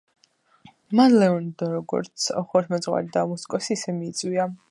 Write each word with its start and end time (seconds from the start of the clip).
მან 0.99 1.17
ლეონარდო, 1.23 1.67
როგორც 1.75 2.25
ხუროთმოძღვარი 2.47 3.13
და 3.19 3.27
მუსიკოსი, 3.35 3.79
ისე 3.79 3.99
მიიწვია. 4.01 4.53